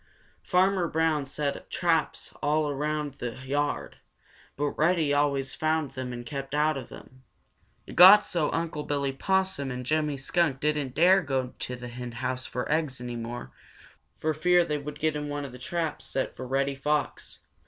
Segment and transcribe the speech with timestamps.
[0.41, 3.97] Farmer Brown set traps all around the yard,
[4.55, 7.23] but Reddy always found them and kept out of them.
[7.85, 11.87] It got so that Unc' Billy Possum and Jimmy Skunk didn't dare go to the
[11.87, 13.51] henhouse for eggs any more,
[14.17, 17.41] for fear that they would get into one of the traps set for Reddy Fox.